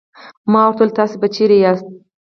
ما 0.51 0.61
ورته 0.65 0.79
وویل: 0.79 0.95
تاسې 0.97 1.15
به 1.21 1.27
چیرې 1.35 1.57
یاست؟ 1.63 1.87